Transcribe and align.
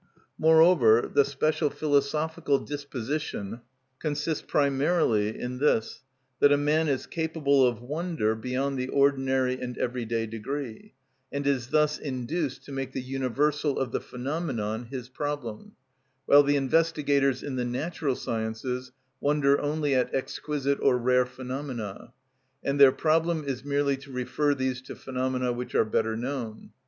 _)Moreover, 0.39 1.03
the 1.13 1.23
special 1.23 1.69
philosophical 1.69 2.57
disposition 2.57 3.61
consists 3.99 4.41
primarily 4.41 5.39
in 5.39 5.59
this, 5.59 6.01
that 6.39 6.51
a 6.51 6.57
man 6.57 6.87
is 6.87 7.05
capable 7.05 7.63
of 7.67 7.83
wonder 7.83 8.33
beyond 8.33 8.79
the 8.79 8.87
ordinary 8.87 9.61
and 9.61 9.77
everyday 9.77 10.25
degree, 10.25 10.95
and 11.31 11.45
is 11.45 11.67
thus 11.67 11.99
induced 11.99 12.63
to 12.65 12.71
make 12.71 12.93
the 12.93 12.99
universal 13.01 13.77
of 13.77 13.91
the 13.91 14.01
phenomenon 14.01 14.85
his 14.85 15.07
problem, 15.07 15.73
while 16.25 16.41
the 16.41 16.55
investigators 16.55 17.43
in 17.43 17.55
the 17.55 17.63
natural 17.63 18.15
sciences 18.15 18.91
wonder 19.19 19.61
only 19.61 19.93
at 19.93 20.11
exquisite 20.15 20.79
or 20.81 20.97
rare 20.97 21.27
phenomena, 21.27 22.11
and 22.63 22.79
their 22.81 22.91
problem 22.91 23.43
is 23.43 23.63
merely 23.63 23.95
to 23.97 24.11
refer 24.11 24.55
these 24.55 24.81
to 24.81 24.95
phenomena 24.95 25.53
which 25.53 25.75
are 25.75 25.85
better 25.85 26.17
known. 26.17 26.71